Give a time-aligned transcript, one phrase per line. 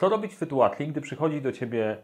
[0.00, 1.96] Co robić w sytuacji, gdy przychodzi do ciebie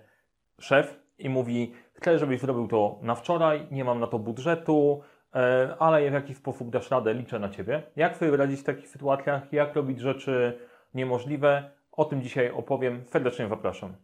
[0.61, 5.03] szef i mówi: Chcę, żebyś zrobił to na wczoraj, nie mam na to budżetu,
[5.35, 7.83] e, ale w jaki sposób dasz radę, liczę na ciebie.
[7.97, 9.53] Jak sobie radzić w takich sytuacjach?
[9.53, 10.59] Jak robić rzeczy
[10.95, 11.71] niemożliwe?
[11.93, 13.05] O tym dzisiaj opowiem.
[13.07, 13.97] Serdecznie zapraszam.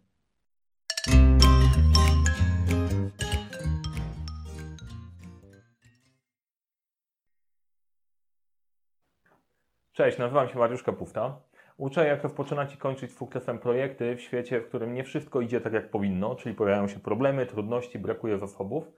[9.93, 11.49] Cześć, nazywam się Mariusz Kapufta.
[11.79, 15.73] Uczę, jak rozpoczynać i kończyć sukcesem projekty w świecie, w którym nie wszystko idzie tak,
[15.73, 18.93] jak powinno, czyli pojawiają się problemy, trudności, brakuje zasobów.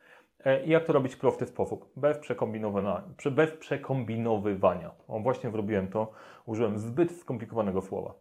[0.44, 3.02] E, I jak to robić w prosty sposób, bez przekombinowania.
[3.30, 4.90] Bez przekombinowywania.
[5.08, 6.12] O, właśnie zrobiłem to,
[6.46, 8.14] użyłem zbyt skomplikowanego słowa.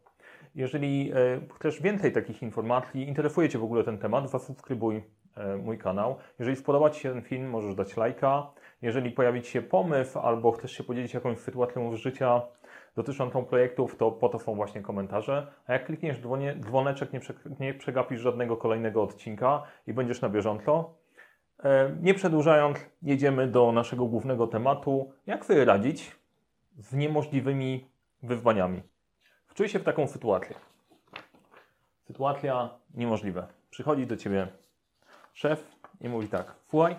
[0.55, 1.15] Jeżeli e,
[1.55, 5.03] chcesz więcej takich informacji, interesuje Cię w ogóle ten temat, zasubskrybuj
[5.35, 6.15] e, mój kanał.
[6.39, 8.51] Jeżeli spodoba Ci się ten film, możesz dać lajka.
[8.81, 12.41] Jeżeli pojawi Ci się pomysł albo chcesz się podzielić jakąś sytuacją z życia,
[12.95, 15.47] dotyczącą projektów, to po to są właśnie komentarze.
[15.67, 16.17] A jak klikniesz
[16.59, 17.19] dzwoneczek, nie,
[17.59, 20.93] nie przegapisz żadnego kolejnego odcinka i będziesz na bieżąco.
[21.63, 25.11] E, nie przedłużając, jedziemy do naszego głównego tematu.
[25.27, 26.15] Jak sobie radzić
[26.77, 27.89] z niemożliwymi
[28.23, 28.81] wyzwaniami?
[29.47, 30.55] Wczuj się w taką sytuację.
[32.07, 33.47] Sytuacja niemożliwa.
[33.69, 34.47] Przychodzi do ciebie
[35.33, 36.95] szef i mówi tak: Słuchaj,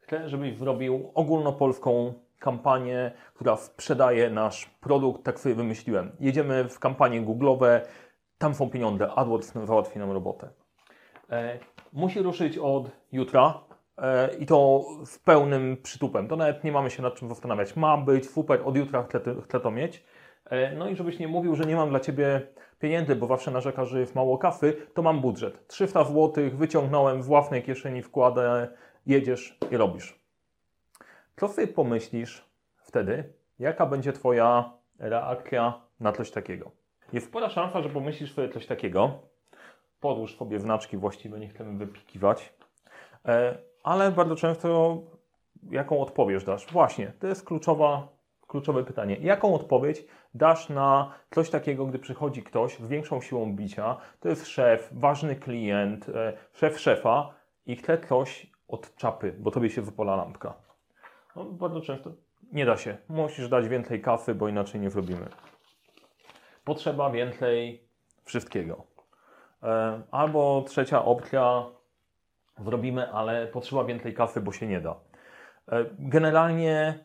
[0.00, 6.12] chcę, żebyś zrobił ogólnopolską kampanię, która sprzedaje nasz produkt, tak sobie wymyśliłem.
[6.20, 7.80] Jedziemy w kampanie Google'owe,
[8.38, 10.48] tam są pieniądze, AdWords załatwi nam robotę.
[11.30, 11.58] E,
[11.92, 13.60] musi ruszyć od jutra
[13.98, 16.28] e, i to z pełnym przytupem.
[16.28, 17.76] To nawet nie mamy się nad czym zastanawiać.
[17.76, 20.04] Ma być super, od jutra chcę, chcę to mieć.
[20.44, 22.40] E, no i żebyś nie mówił, że nie mam dla Ciebie
[22.78, 25.66] pieniędzy, bo zawsze narzeka, że jest mało kasy, to mam budżet.
[25.66, 28.68] 300 zł wyciągnąłem z własnej kieszeni, wkładę,
[29.06, 30.21] jedziesz i robisz.
[31.36, 32.44] Co sobie pomyślisz
[32.76, 33.32] wtedy?
[33.58, 36.70] Jaka będzie Twoja reakcja na coś takiego?
[37.12, 39.18] Jest spora szansa, że pomyślisz sobie coś takiego.
[40.00, 42.52] Podłóż sobie znaczki właściwe, nie chcemy wypikiwać.
[43.26, 44.98] E, ale bardzo często
[45.70, 46.66] jaką odpowiedź dasz?
[46.72, 48.08] Właśnie, to jest kluczowa,
[48.46, 49.16] kluczowe pytanie.
[49.20, 54.46] Jaką odpowiedź dasz na coś takiego, gdy przychodzi ktoś z większą siłą bicia, to jest
[54.46, 57.34] szef, ważny klient, e, szef szefa
[57.66, 60.54] i chce coś od czapy, bo tobie się wypala lampka.
[61.36, 62.12] No, bardzo często
[62.52, 62.96] nie da się.
[63.08, 65.26] Musisz dać więcej kasy, bo inaczej nie zrobimy.
[66.64, 67.84] Potrzeba więcej
[68.24, 68.86] wszystkiego.
[69.62, 71.66] E, albo trzecia opcja,
[72.58, 74.94] zrobimy, ale potrzeba więcej kasy, bo się nie da.
[75.68, 77.04] E, generalnie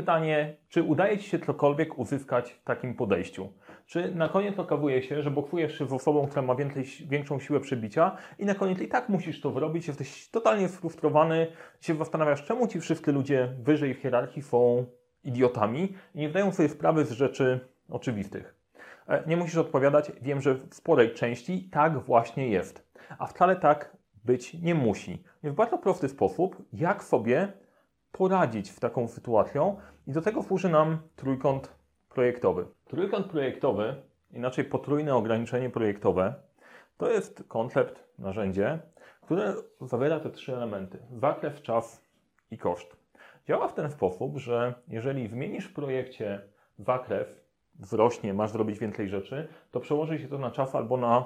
[0.00, 3.52] pytanie, czy udaje Ci się cokolwiek uzyskać w takim podejściu?
[3.86, 7.60] Czy na koniec okazuje się, że boksujesz się z osobą, która ma więcej, większą siłę
[7.60, 11.46] przebicia i na koniec i tak musisz to zrobić, jesteś totalnie sfrustrowany,
[11.80, 14.86] się zastanawiasz, czemu ci wszyscy ludzie wyżej w hierarchii są
[15.24, 18.54] idiotami i nie zdają sobie sprawy z rzeczy oczywistych.
[19.08, 23.96] E, nie musisz odpowiadać, wiem, że w sporej części tak właśnie jest, a wcale tak
[24.24, 25.24] być nie musi.
[25.42, 27.52] W bardzo prosty sposób, jak sobie
[28.12, 29.76] poradzić w taką sytuacją
[30.06, 31.74] i do tego służy nam trójkąt
[32.08, 32.66] projektowy.
[32.84, 36.34] Trójkąt projektowy, inaczej potrójne ograniczenie projektowe,
[36.96, 38.78] to jest koncept, narzędzie,
[39.20, 42.04] które zawiera te trzy elementy: zakres, czas
[42.50, 42.96] i koszt.
[43.48, 46.40] Działa w ten sposób, że jeżeli zmienisz w projekcie
[46.78, 47.40] zakres,
[47.74, 51.24] wzrośnie, masz zrobić więcej rzeczy, to przełoży się to na czas albo na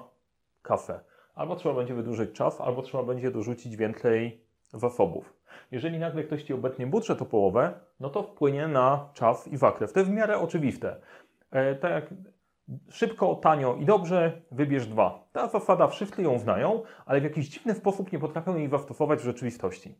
[0.62, 1.00] kasę.
[1.34, 4.40] Albo trzeba będzie wydłużyć czas, albo trzeba będzie dorzucić więcej
[4.72, 5.34] zasobów.
[5.70, 9.92] Jeżeli nagle ktoś Ci obetnie budżet o połowę, no to wpłynie na czas i zakres.
[9.92, 10.96] To jest w miarę oczywiste.
[11.50, 12.04] E, tak jak
[12.90, 15.24] szybko, tanio i dobrze, wybierz dwa.
[15.32, 19.24] Ta zasada wszyscy ją znają, ale w jakiś dziwny sposób nie potrafią jej zastosować w
[19.24, 19.94] rzeczywistości.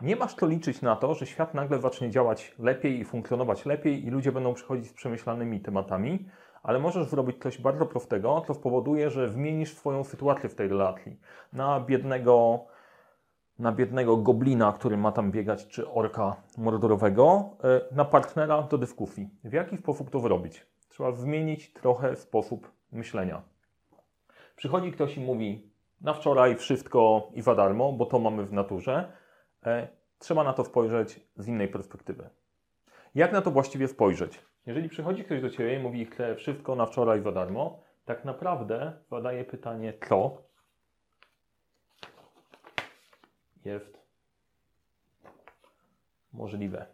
[0.00, 4.06] Nie masz to liczyć na to, że świat nagle zacznie działać lepiej i funkcjonować lepiej
[4.06, 6.28] i ludzie będą przychodzić z przemyślanymi tematami,
[6.62, 11.16] ale możesz zrobić coś bardzo prostego, co spowoduje, że zmienisz swoją sytuację w tej relacji.
[11.52, 12.64] Na biednego
[13.60, 19.30] na biednego goblina, który ma tam biegać, czy orka mordorowego, e, na partnera do dyskusji.
[19.44, 20.66] W jaki sposób to zrobić?
[20.88, 23.42] Trzeba zmienić trochę sposób myślenia.
[24.56, 25.70] Przychodzi ktoś i mówi,
[26.00, 29.12] na wczoraj wszystko i za darmo, bo to mamy w naturze.
[29.66, 29.88] E,
[30.18, 32.30] trzeba na to spojrzeć z innej perspektywy.
[33.14, 34.40] Jak na to właściwie spojrzeć?
[34.66, 38.92] Jeżeli przychodzi ktoś do Ciebie i mówi, chcę wszystko na wczoraj za darmo, tak naprawdę
[39.10, 40.49] zadaje pytanie, co
[43.64, 43.98] jest
[46.32, 46.86] możliwe.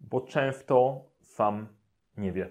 [0.00, 1.68] Bo często sam
[2.16, 2.48] nie wie.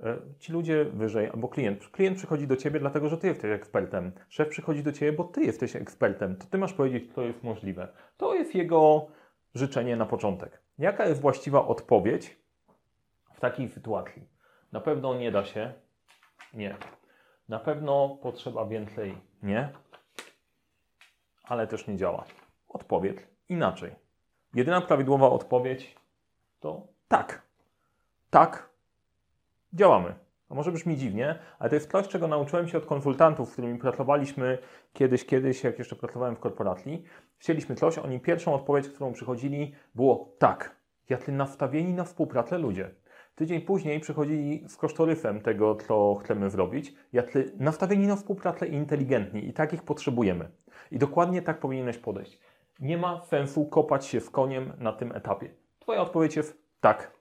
[0.00, 1.88] E, ci ludzie wyżej, albo klient.
[1.88, 4.12] Klient przychodzi do ciebie, dlatego że ty jesteś ekspertem.
[4.28, 6.36] Szef przychodzi do ciebie, bo ty jesteś ekspertem.
[6.36, 7.88] To ty masz powiedzieć, co jest możliwe.
[8.16, 9.06] To jest jego
[9.54, 10.62] życzenie na początek.
[10.78, 12.38] Jaka jest właściwa odpowiedź
[13.34, 14.22] w takiej sytuacji?
[14.72, 15.72] Na pewno nie da się.
[16.54, 16.76] Nie.
[17.48, 19.72] Na pewno potrzeba więcej nie,
[21.44, 22.24] ale też nie działa.
[22.76, 23.18] Odpowiedź
[23.48, 23.90] inaczej.
[24.54, 25.96] Jedyna prawidłowa odpowiedź
[26.60, 27.42] to tak.
[28.30, 28.70] Tak,
[29.72, 30.14] działamy.
[30.48, 33.78] To może brzmi dziwnie, ale to jest coś, czego nauczyłem się od konsultantów, z którymi
[33.78, 34.58] pracowaliśmy
[34.92, 37.04] kiedyś, kiedyś, jak jeszcze pracowałem w korporacji.
[37.38, 40.76] Chcieliśmy coś, oni pierwszą odpowiedź, którą przychodzili, było tak.
[41.08, 42.90] Jacy nastawieni na współpracę ludzie.
[43.34, 49.48] Tydzień później przychodzili z kosztoryfem tego, co chcemy zrobić, jacy nastawieni na współpracę i inteligentni
[49.48, 50.48] i takich potrzebujemy.
[50.90, 52.40] I dokładnie tak powinieneś podejść.
[52.80, 55.54] Nie ma sensu kopać się z koniem na tym etapie.
[55.78, 57.12] Twoja odpowiedź jest tak.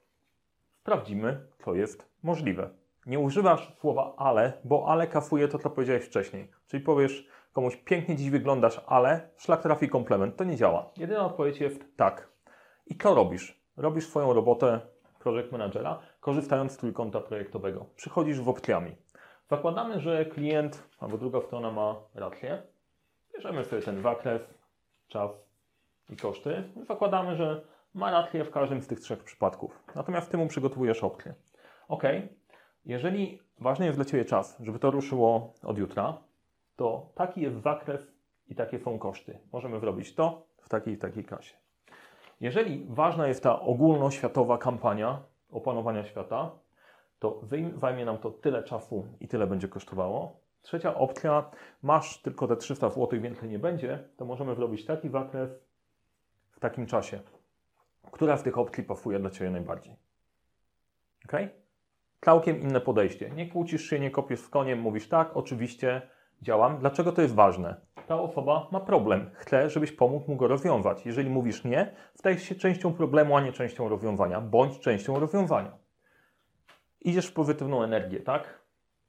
[0.81, 2.69] Sprawdzimy, co jest możliwe.
[3.05, 6.51] Nie używasz słowa ale, bo ale kafuje to, co powiedziałeś wcześniej.
[6.67, 10.35] Czyli powiesz komuś, pięknie dziś wyglądasz, ale szlak trafi komplement.
[10.35, 10.91] To nie działa.
[10.97, 12.29] Jedyna odpowiedź jest tak.
[12.87, 13.61] I co robisz?
[13.77, 14.79] Robisz swoją robotę
[15.19, 17.85] project managera, korzystając z trójkąta projektowego.
[17.95, 18.95] Przychodzisz w opcjami.
[19.49, 22.61] Zakładamy, że klient albo druga strona ma rację.
[23.33, 24.41] Bierzemy sobie ten zakres,
[25.07, 25.31] czas
[26.09, 26.63] i koszty.
[26.87, 27.61] Zakładamy, że
[27.93, 29.83] ma rację w każdym z tych trzech przypadków.
[29.95, 31.33] Natomiast ty mu przygotowujesz opcję.
[31.87, 32.03] OK,
[32.85, 36.17] jeżeli ważny jest dla Ciebie czas, żeby to ruszyło od jutra,
[36.75, 38.01] to taki jest zakres
[38.47, 39.39] i takie są koszty.
[39.53, 41.55] Możemy zrobić to w takiej i takiej kasie.
[42.41, 46.51] Jeżeli ważna jest ta ogólnoświatowa kampania opanowania świata,
[47.19, 47.41] to
[47.75, 50.39] zajmie nam to tyle czasu i tyle będzie kosztowało.
[50.65, 51.51] Trzecia opcja,
[51.83, 55.49] masz tylko te 300 zł, więcej nie będzie, to możemy zrobić taki zakres
[56.51, 57.19] w takim czasie.
[58.11, 59.95] Która z tych opcji pasuje dla Ciebie najbardziej?
[61.25, 61.33] Ok?
[62.21, 63.29] Całkiem inne podejście.
[63.29, 66.01] Nie kłócisz się, nie kopiesz z koniem, mówisz tak, oczywiście
[66.41, 66.79] działam.
[66.79, 67.75] Dlaczego to jest ważne?
[68.07, 71.05] Ta osoba ma problem, chce, żebyś pomógł mu go rozwiązać.
[71.05, 75.71] Jeżeli mówisz nie, stajesz się częścią problemu, a nie częścią rozwiązania, bądź częścią rozwiązania.
[77.01, 78.61] Idziesz w pozytywną energię, tak?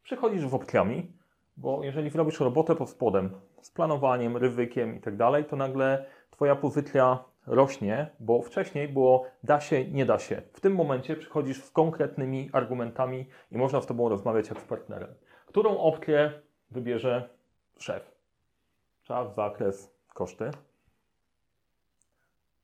[0.02, 1.15] Przychodzisz w opcjami,
[1.56, 3.30] bo jeżeli zrobisz robotę pod spodem,
[3.60, 9.60] z planowaniem, ryzykiem i tak dalej, to nagle Twoja pozycja rośnie, bo wcześniej było da
[9.60, 10.42] się, nie da się.
[10.52, 15.14] W tym momencie przychodzisz z konkretnymi argumentami i można z Tobą rozmawiać jak z partnerem.
[15.46, 16.32] Którą opcję
[16.70, 17.28] wybierze
[17.78, 18.16] szef?
[19.02, 20.50] Czas, zakres, koszty.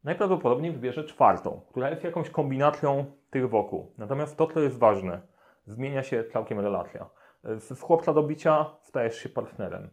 [0.04, 3.92] Najprawdopodobniej wybierze czwartą, która jest jakąś kombinacją tych wokół.
[3.98, 5.20] Natomiast to, co jest ważne,
[5.66, 7.06] zmienia się całkiem relacja.
[7.44, 9.90] Z chłopca do bicia stajesz się partnerem.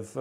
[0.00, 0.14] Z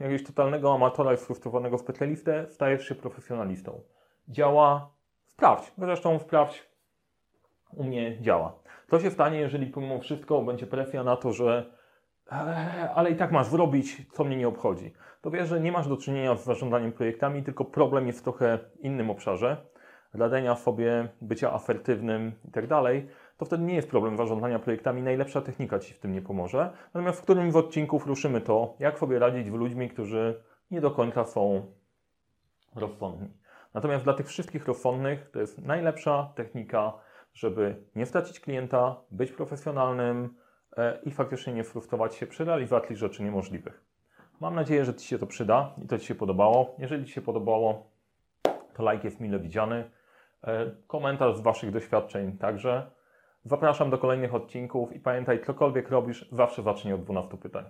[0.00, 3.80] jakiegoś totalnego amatora i sfrustrowanego specjalistę stajesz się profesjonalistą.
[4.28, 4.90] Działa,
[5.26, 5.72] sprawdź.
[5.78, 6.66] Zresztą sprawdź,
[7.72, 8.62] u mnie działa.
[8.90, 11.72] Co się stanie, jeżeli pomimo wszystko będzie presja na to, że
[12.32, 14.92] e, ale i tak masz zrobić, co mnie nie obchodzi.
[15.20, 18.58] To wiesz, że nie masz do czynienia z zarządzaniem projektami, tylko problem jest w trochę
[18.80, 19.56] innym obszarze.
[20.14, 22.66] Radzenia sobie, bycia asertywnym i tak
[23.42, 25.02] to wtedy nie jest problem zarządzania projektami.
[25.02, 26.72] Najlepsza technika Ci w tym nie pomoże.
[26.94, 30.90] Natomiast w którymś z odcinków ruszymy to, jak sobie radzić z ludźmi, którzy nie do
[30.90, 31.72] końca są
[32.74, 33.28] rozsądni.
[33.74, 36.92] Natomiast dla tych wszystkich rozsądnych to jest najlepsza technika,
[37.34, 40.34] żeby nie stracić klienta, być profesjonalnym
[40.76, 43.84] e, i faktycznie nie frustrować się przy realizacji rzeczy niemożliwych.
[44.40, 46.74] Mam nadzieję, że Ci się to przyda i to Ci się podobało.
[46.78, 47.90] Jeżeli Ci się podobało,
[48.74, 49.90] to like jest mile widziany.
[50.44, 53.01] E, komentarz z Waszych doświadczeń także.
[53.44, 57.64] Zapraszam do kolejnych odcinków i pamiętaj, cokolwiek robisz, zawsze zacznij od 12 pytań.